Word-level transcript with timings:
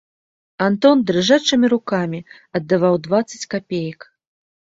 Антон 0.67 1.03
дрыжачымі 1.09 1.67
рукамі 1.75 2.19
аддаваў 2.59 2.93
дваццаць 3.09 3.49
капеек. 3.55 3.99